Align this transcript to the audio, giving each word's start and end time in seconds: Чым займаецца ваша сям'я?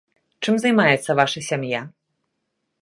Чым 0.45 0.55
займаецца 0.63 1.17
ваша 1.21 1.39
сям'я? 1.51 1.81